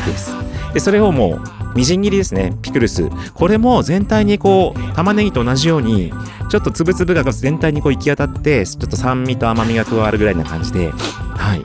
[0.04, 0.06] い。
[0.06, 0.30] です。
[0.74, 1.40] でそれをもう
[1.74, 3.08] みじん切りですねピクルス。
[3.32, 6.12] これも全体にこう玉ねぎと同じように
[6.50, 11.62] ちょっとつぶつぶが全体にこう行き当たってちょっと酸味と甘みが加わるぐらいな感じではい。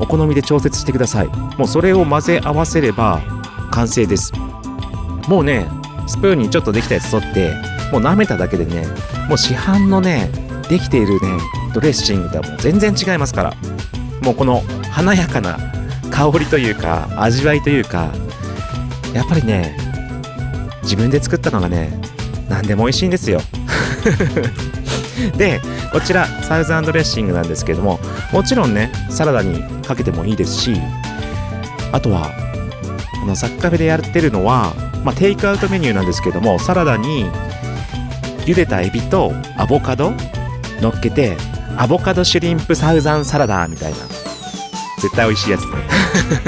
[0.00, 1.28] お好みで調節してください。
[1.28, 3.22] もうそれを混ぜ合わせれば
[3.70, 4.32] 完成です。
[5.28, 5.66] もうね
[6.06, 7.54] スプーンにちょっとできたやつ取って
[7.92, 8.86] もう舐めただけでね
[9.28, 10.30] もう市販のね
[10.68, 11.38] できているね
[11.74, 13.54] ドレッシングとはもう全然違いますから。
[14.22, 15.58] もうこの華やかな
[16.10, 18.12] 香りというか味わいというか
[19.14, 19.76] やっぱりね
[20.82, 22.00] 自分で作ったのがね
[22.48, 23.40] 何でも美味しいんですよ。
[25.36, 25.60] で
[25.92, 28.00] こちらサウザンドレッシングなんですけども
[28.32, 30.80] もちろんねサラダにかけてもいいですし
[31.92, 32.30] あとは
[33.20, 34.72] このサッカフェでやってるのは、
[35.04, 37.24] まあ、テイクアウトメニューなんですけどもサラダに
[38.46, 40.12] 茹でたエビとアボカド
[40.80, 41.36] 乗っけて
[41.76, 43.98] アボカドシュリンプサウザンサラダみたいな。
[45.00, 45.68] 絶対美味しいやつね。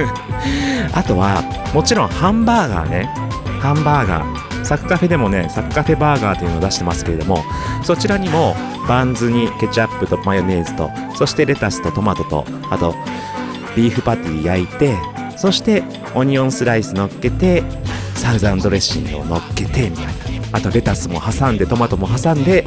[0.93, 1.43] あとは
[1.73, 3.09] もちろんハンバーガーね。
[3.61, 4.65] ハンバーガー。
[4.65, 7.43] サクカフェでもねサクカフェバーガーというのを出してますけれども
[7.83, 8.55] そちらにも
[8.89, 12.95] バンズにケチャップとマヨネーズとそしてレタスとトマトとあと
[13.77, 14.97] ビーフパティ焼いて
[15.37, 15.83] そして
[16.15, 17.65] オニオンスライス乗っけて
[18.23, 20.13] サウザンドレッシングを乗っけてみたいな
[20.53, 22.63] あとレタスも挟んでトマトも挟んで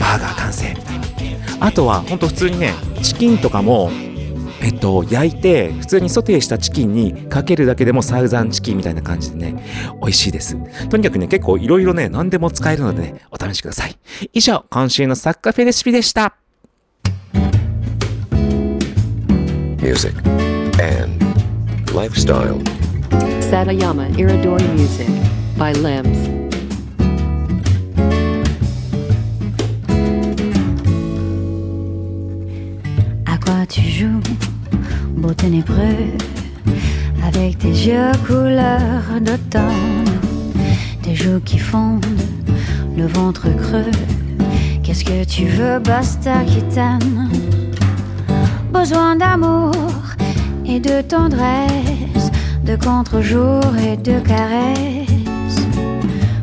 [0.00, 0.74] バーガー完成
[1.60, 3.92] あとはほんと普通にねチキンとかも
[4.60, 9.62] えっと、焼いて普通にソテーしたチキンにかけるだけでもサウザンチキンみたいな感じでね
[10.00, 10.56] 美味しいです
[10.88, 13.96] とにかくね結構いろいろね何でも使えるのでねお試しください
[14.32, 16.34] 以上今週のサッカフェレシピでした
[19.82, 20.16] Music
[20.80, 21.22] and
[21.92, 22.83] lifestyle.
[23.50, 25.08] Satayama Iridori Music
[25.58, 26.18] by Limbs.
[33.26, 34.20] À quoi tu joues,
[35.16, 36.16] beau ténébreux,
[37.26, 40.10] avec tes yeux couleur d'automne,
[41.02, 42.04] tes joues qui fondent,
[42.96, 43.92] le ventre creux.
[44.82, 47.28] Qu'est-ce que tu veux, basta qui t'aime?
[48.72, 49.72] Besoin d'amour
[50.66, 51.93] et de tendresse,
[52.64, 55.66] de contre-jour et de caresses.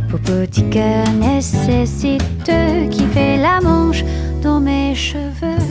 [0.09, 2.51] Pour petit cœur nécessite
[2.91, 4.03] qui fait la manche
[4.41, 5.65] dans mes cheveux.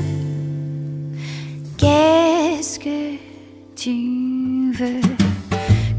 [1.76, 3.16] Qu'est-ce que
[3.76, 5.00] tu veux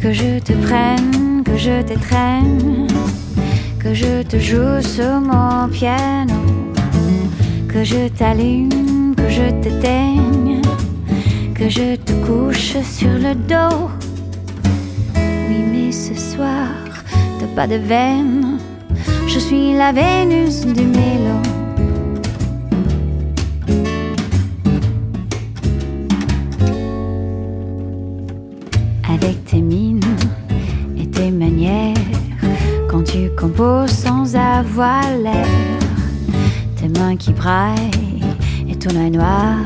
[0.02, 2.88] Que je te prenne, que je t'étreigne,
[3.80, 6.34] que je te joue sur mon piano,
[7.70, 10.62] que je t'allume, que je t'éteigne,
[11.56, 14.01] que je te couche sur le dos?
[16.22, 16.70] Soir,
[17.40, 18.60] t'as pas de veine,
[19.28, 21.36] je suis la Vénus du mélo.
[29.10, 30.00] avec tes mines
[30.98, 31.96] et tes manières,
[32.88, 35.48] quand tu composes sans avoir l'air,
[36.76, 38.22] tes mains qui braillent
[38.70, 39.58] et ton œil noir,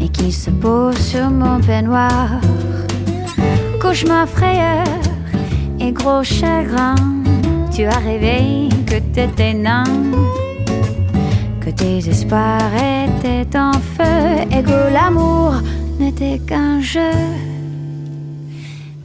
[0.00, 2.40] et qui se pose sur mon peignoir.
[3.80, 5.07] Cauchemar frayeur
[5.92, 6.96] gros chagrin,
[7.74, 9.84] tu as rêvé que t'étais nain,
[11.60, 15.54] que tes espoirs étaient en feu, et que l'amour
[15.98, 17.16] n'était qu'un jeu.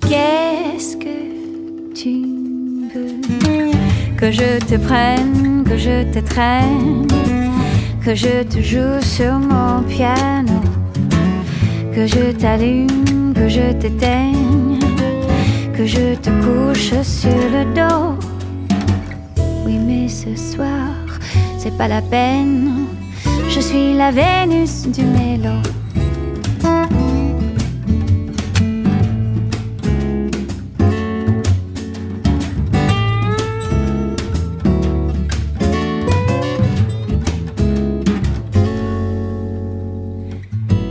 [0.02, 2.26] Qu'est-ce que tu
[2.94, 3.72] veux
[4.18, 7.08] que je te prenne, que je te traîne,
[8.04, 10.62] que je te joue sur mon piano,
[11.94, 14.43] que je t'allume, que je t'éteigne,
[15.74, 18.16] que je te couche sur le dos.
[19.66, 20.94] Oui, mais ce soir,
[21.58, 22.86] c'est pas la peine,
[23.50, 25.50] je suis la Vénus du mélo.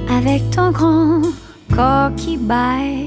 [0.09, 1.23] Avec ton grand
[1.75, 3.02] corps qui baille,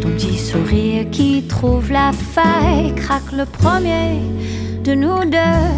[0.00, 4.22] ton petit sourire qui trouve la faille, craque le premier
[4.84, 5.68] de nous deux.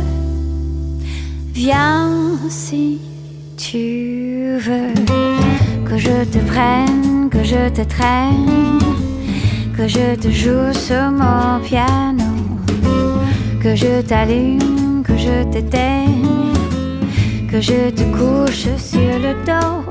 [1.52, 3.00] Viens si
[3.56, 4.94] tu veux
[5.84, 8.78] que je te prenne, que je te traîne,
[9.76, 12.30] que je te joue sur mon piano,
[13.60, 16.54] que je t'allume, que je t'éteigne,
[17.50, 19.84] que je te couche sur le dos,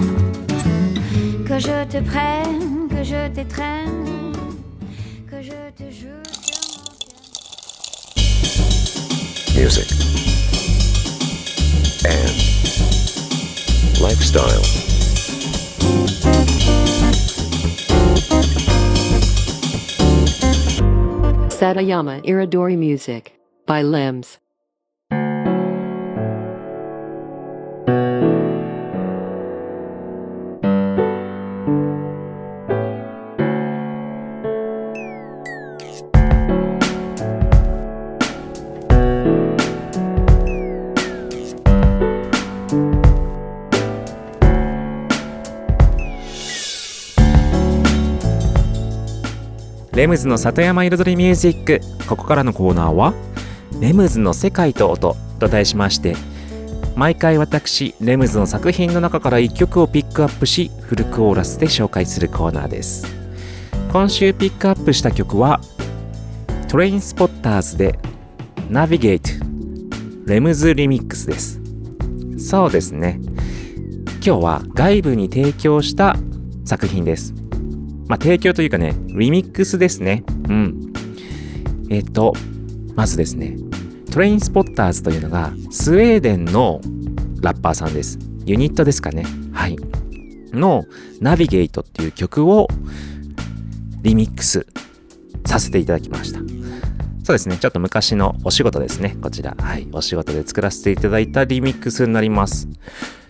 [1.45, 2.68] que je te prenne,
[2.99, 4.33] que je t'étreigne,
[5.31, 6.91] que je te joue sur mon
[9.61, 9.87] music,
[12.05, 12.35] and
[14.01, 14.63] lifestyle.
[21.49, 24.39] Satayama Iridori Music by Limbs.
[49.99, 51.81] レムズの里山彩りミュージック。
[52.07, 53.13] ここからのコーナーは
[53.81, 56.15] 「レムズの世界と音」と題しまして
[56.95, 63.13] 毎回私レムズの作品の中から1曲をピックアップしフルコーラスで紹介するコーナーです。
[63.91, 65.59] 今週ピックアップした曲は
[66.69, 67.99] トレインスポッターズで
[68.71, 69.45] 「ナビゲート」
[70.31, 71.59] レムズリミックスです。
[72.37, 73.19] そうですね。
[74.25, 76.15] 今日は外部に提供した
[76.63, 77.38] 作品です。
[78.09, 80.23] まあ、提供というかね、リミックスですね。
[80.49, 80.91] うん。
[81.91, 82.33] えっと、
[82.95, 83.55] まずですね、
[84.11, 86.81] トレインスポッターズというのが、スウェーデンの
[87.41, 88.17] ラッパーさんです。
[88.45, 89.25] ユニットですかね。
[89.53, 89.77] はい。
[90.51, 90.85] の、
[91.21, 92.67] ナビゲートっていう曲を
[94.01, 94.65] リミックス
[95.45, 96.39] させていただきました。
[97.23, 99.17] そうですね、ちょっと昔のお仕事ですね。
[99.21, 99.55] こちら。
[99.59, 99.87] はい。
[99.91, 102.67] お仕事で作らせていただいたリミックスになります。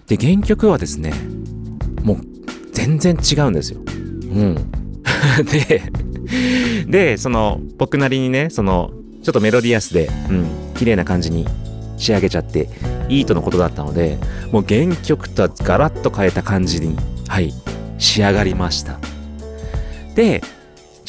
[0.07, 1.11] で、原曲はですね、
[2.03, 2.17] もう
[2.71, 3.81] 全然違うんですよ。
[4.29, 4.71] うん。
[5.51, 5.81] で、
[6.87, 8.91] で、その、僕なりにね、その、
[9.23, 11.45] ちょっとメロディアスで、うん、綺麗な感じに
[11.97, 12.69] 仕上げちゃって、
[13.09, 14.17] いいとのことだったので、
[14.51, 16.95] もう原曲とはガラッと変えた感じに、
[17.27, 17.53] はい、
[17.97, 18.99] 仕上がりました。
[20.15, 20.41] で、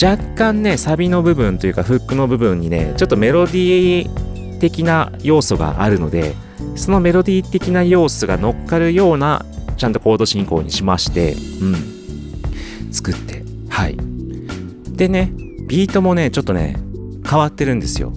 [0.01, 6.35] 若干ね、サビの部分というか、フックの部分にね、ちょっとメロディー的な要素があるので、
[6.75, 9.45] そのメロディー的な要素が乗っかるような、
[9.77, 12.00] ちゃんとコード進行にしまして、うん、
[12.93, 13.97] 作って、はい。
[14.97, 15.33] でね、
[15.67, 16.77] ビートもね、ちょっとね、
[17.29, 18.13] 変わってるんですよ。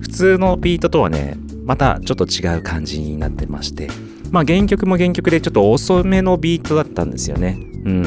[0.00, 3.88] 普通のビートとはね、またちょっと違う感じになってまして、
[4.30, 7.58] まあ原曲も原曲でちょっと遅めのビートだったんですよね。
[7.84, 8.06] うん。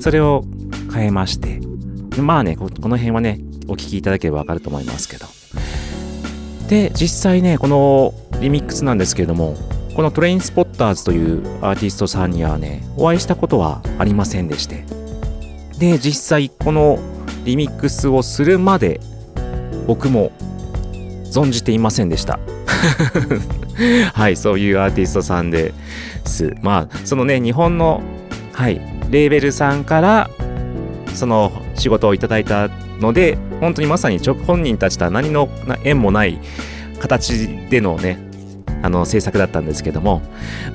[0.00, 0.44] それを
[0.92, 1.60] 変えまして、
[2.20, 5.26] まあね、この辺はね、お聞きいただければわかると思いますけど。
[6.68, 9.56] で、実際ね、このリミックスなんですけれども、
[9.94, 14.84] このトレインスポッターズというアーティストさんにはね、お会いしたことはありませんでして。
[15.84, 16.98] で、実際この
[17.44, 19.00] リミックスをするまで、
[19.86, 20.32] 僕も
[21.24, 22.38] 存じていませんでした。
[24.14, 25.74] はい、そういうアーティストさんで
[26.24, 26.54] す。
[26.62, 28.02] まあ、そのね、日本の、
[28.52, 28.80] はい、
[29.10, 30.30] レーベルさんから、
[31.14, 32.68] その仕事をいただいた
[33.00, 35.50] ので、本当にまさに直本人たちとは何の
[35.84, 36.40] 縁もない
[36.98, 38.18] 形でのね、
[38.82, 40.22] あの制作だったんですけども、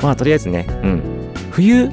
[0.04, 1.02] まあとりあえずね、うん、
[1.52, 1.90] 冬っ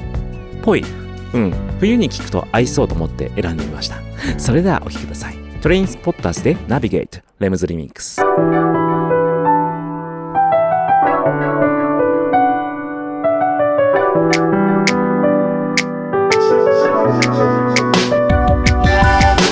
[0.61, 0.85] ぽい、
[1.33, 3.97] うん、冬に聴くと合いそうと思って選んでみました。
[4.37, 5.37] それではお聴きください。
[5.61, 8.21] トレインスポッターズでナビゲート、レムズリミックス。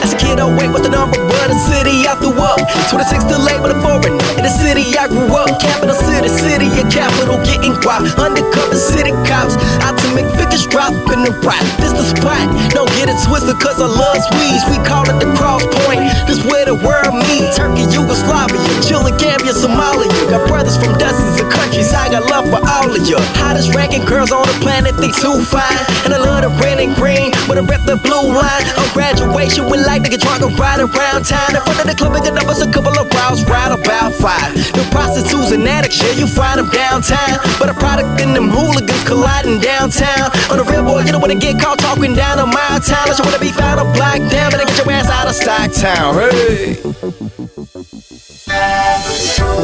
[0.03, 2.59] As a kid, wait with the number one the city I grew up.
[2.89, 4.17] 26 to label a foreign.
[4.37, 5.49] In the city I grew up.
[5.61, 8.05] Capital city, city of capital getting guap.
[8.17, 9.55] Undercover city cops.
[9.85, 11.61] Out to make figures drop in the rap.
[11.77, 12.41] This the spot.
[12.73, 14.63] Don't get it twisted cause I love squeeze.
[14.71, 16.01] We call it the cross point.
[16.25, 17.45] This where the world meet.
[17.53, 20.09] Turkey, Yugoslavia, Chile, Gambia, Somalia.
[20.29, 21.93] Got brothers from dozens of countries.
[21.93, 23.17] I got love for all of you.
[23.37, 25.79] Hottest ranking girls on the planet, they too fine.
[26.05, 28.65] And I love the red and green, but I rep the blue line.
[28.77, 31.34] On graduation, we like to get drunk and ride around town.
[31.55, 34.55] In front of the club, making up us a couple of rounds, right about five.
[34.73, 37.39] The prostitutes and addicts, yeah, you find them downtown.
[37.59, 40.31] But a product in them hooligans colliding downtown.
[40.49, 43.05] On the real boy, you don't wanna get caught talking down on my town.
[43.05, 46.11] Unless you wanna be found a black down, better get your ass out of Stocktown.
[46.17, 46.79] Hey.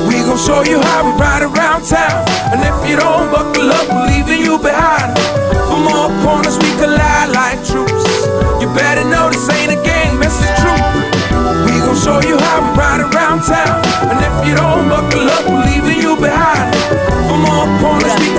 [0.07, 2.25] We gon' show you how we ride around town.
[2.51, 5.17] And if you don't buckle up, we're leaving you behind.
[5.67, 8.05] From all corners, we collide like troops.
[8.61, 10.90] You better know this ain't a game, this is true.
[12.01, 13.77] Show you how we ride around town.
[14.09, 16.73] And if you don't buckle up, we're leaving you behind.
[17.29, 18.30] From all corners,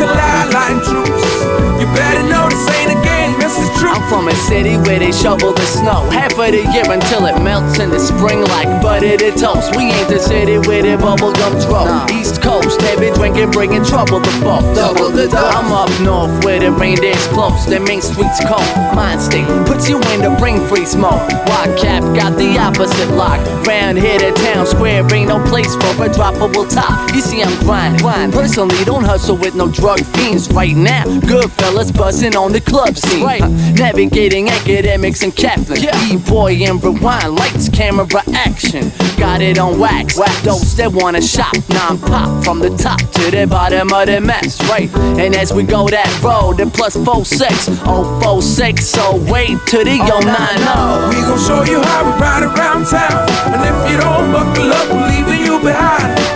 [4.52, 7.98] city where they shovel the snow half of the year until it melts in the
[7.98, 9.74] spring like butter to toast.
[9.76, 11.88] We ain't the city where the bubblegum throw.
[12.12, 14.64] East Coast, heavy drinking, bringing trouble to folk.
[14.74, 15.54] Double the dose.
[15.56, 18.68] I'm up north where the rain reindeer's close, the main streets cold.
[18.94, 21.22] Mind state puts you in the brain freeze mode.
[21.48, 23.40] White cap got the opposite lock.
[23.66, 27.14] Round here, the town square ain't no place for a droppable top.
[27.14, 28.32] You see, I'm grind, Grind.
[28.32, 31.04] Personally, don't hustle with no drug fiends right now.
[31.20, 33.24] Good fellas buzzing on the club scene.
[33.24, 33.40] Right.
[33.78, 35.78] Navigating academics and Kaplan.
[36.10, 38.90] E-boy and rewind, lights, camera, action.
[39.16, 40.16] Got it on wax.
[40.42, 44.90] Those that wanna shop, non-pop from the top to the bottom of the mess, right?
[45.18, 49.58] And as we go that road, the plus four six, oh four six, so wait
[49.68, 51.08] to the oh, yo nine oh.
[51.08, 53.28] We gon' show you how we ride around town.
[53.52, 56.31] And if you don't buckle up, we're leaving you behind.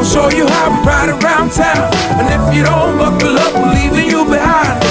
[0.00, 1.92] We gon' show you how we ride around town.
[2.16, 4.82] And if you don't buckle up, we're leaving you behind.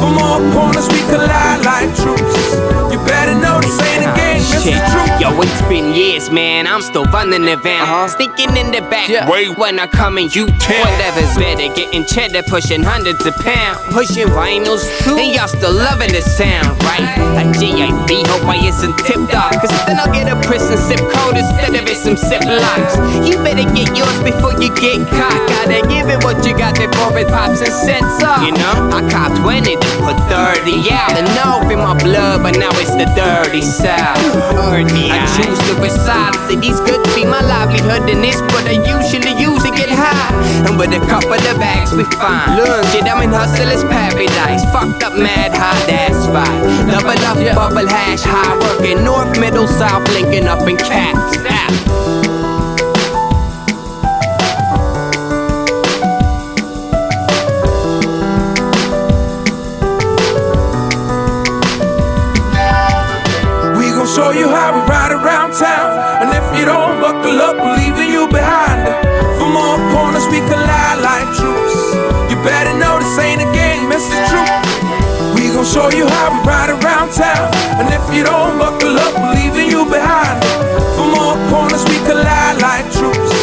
[0.00, 2.54] From all corners, we collide like troops.
[2.90, 4.82] You better know this ain't a game, this Shit.
[4.82, 5.03] is true.
[5.64, 6.66] Yo, been years, man.
[6.66, 7.82] I'm still running the van.
[7.82, 8.08] Uh-huh.
[8.08, 9.08] Sneaking in the back.
[9.28, 10.80] Wait when I come and you turn.
[10.80, 13.78] Whatever's better, getting cheddar, pushing hundreds of pounds.
[13.92, 15.16] Pushing vinyls too.
[15.16, 17.04] And y'all still loving the sound, right?
[17.40, 19.52] A GIB, hope I isn't tipped off.
[19.60, 22.96] Cause then I'll get a prison sip code instead of it some sip locks.
[23.26, 25.40] You better get yours before you get caught.
[25.48, 28.44] Gotta give it what you got before it pops and sets off.
[28.44, 31.16] You know, I cop 20 to put 30 out.
[31.16, 34.18] The know in my blood, but now it's the dirty side.
[35.14, 36.34] I to reside.
[36.48, 40.32] City's good to be my livelihood in this, but I usually use to get high.
[40.66, 42.56] And with a couple of bags, we fine.
[42.56, 44.64] Look, shit, I'm in hustler's paradise.
[44.72, 46.62] Fucked up, mad high, that's right.
[46.90, 49.04] Double up, bubble hash, high working.
[49.04, 51.38] North, middle, south, linking up in caps.
[51.48, 52.03] Ah.
[65.24, 66.20] Around town.
[66.20, 68.84] And if you don't buckle up, we're leaving you behind.
[69.40, 71.96] From all corners, we collide like troops.
[72.28, 74.44] You better know this ain't a game, this is true.
[75.34, 77.48] We gon' show you how we ride around town.
[77.80, 80.44] And if you don't buckle up, we're leaving you behind.
[80.92, 83.33] From all corners, we collide like troops.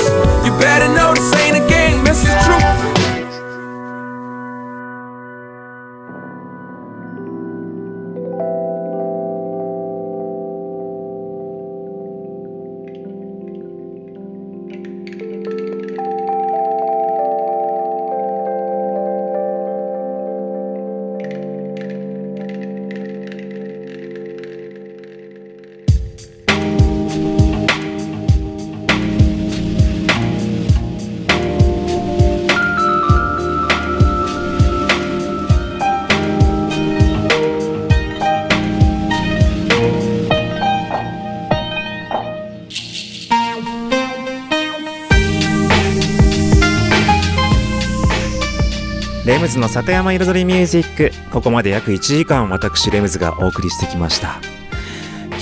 [49.42, 51.12] ムズの里山彩りミュージック。
[51.32, 54.40] ここまで約1時間私レムズがお送りしてきました。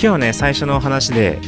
[0.02, 1.38] 今日ね最初のお話で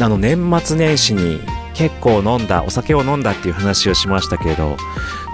[0.00, 1.38] あの年末年始に
[1.74, 4.78] 結構飲んだお酒を飲んだっていう話をしましたけれど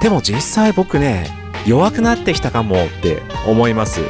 [0.01, 1.29] でも実際僕ね
[1.69, 4.01] 弱くなってきたかもって思います。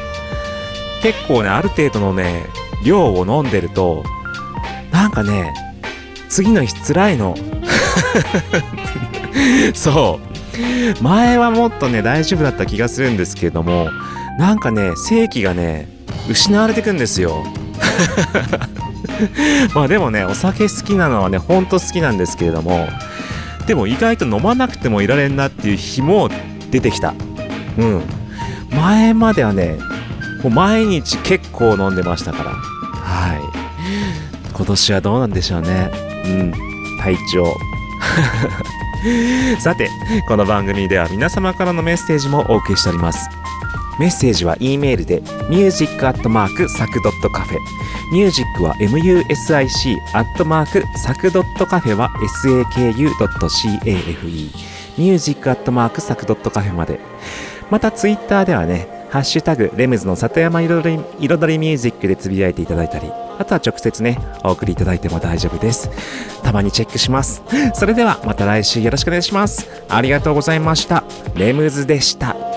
[1.02, 2.46] 結構ねある程度のね
[2.86, 4.02] 量を飲んでると
[4.92, 5.52] なんかね
[6.30, 7.34] 次の日辛いの。
[9.74, 10.31] そう。
[11.00, 13.88] 前はもっとね大丈夫だった気がするんですけれども
[14.38, 15.88] なんかね正気がね
[16.28, 17.44] 失われてくんですよ。
[19.74, 22.88] まあでもねお酒好きなのはねほんと好きなんですけれども
[23.66, 26.28] でも意外と飲まなくてもいられんなっていう日も
[26.70, 27.14] 出てきた。
[27.78, 28.02] うん。
[28.70, 29.76] 前まではね
[30.42, 32.50] もう毎日結構飲んでましたから。
[32.50, 33.40] はい。
[34.52, 35.90] 今年はどうなんでしょうね。
[36.24, 36.52] うん。
[37.00, 37.56] 体調。
[39.58, 39.90] さて
[40.28, 43.28] この番組では皆様からのメッセージもお送りしております。
[43.98, 47.58] メッセージは E メールで music.sac.cafe
[48.12, 52.10] ミュージックは music アットマークサクドットカフェは
[52.44, 54.50] saku.cafe
[54.98, 57.00] ミュージックアットマークサクドットカフェまで。
[57.70, 65.90] またツイッターではねハッシュタグレムズの里山彩り彩りミュージックでつぶやいていただいたりあとは直接ねお送りいただいても大丈夫です。
[66.42, 67.42] たまにチェックします。
[67.74, 69.68] それではまた来週よろしくお願いします。
[69.88, 71.04] ありがとうございました。
[71.34, 72.51] レムズでした。